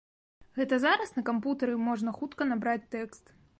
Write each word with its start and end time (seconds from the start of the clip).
Гэта 0.59 0.79
зараз 0.85 1.11
на 1.17 1.23
кампутары 1.29 1.77
можна 1.91 2.17
хутка 2.19 2.51
набраць 2.55 2.89
тэкст. 2.99 3.25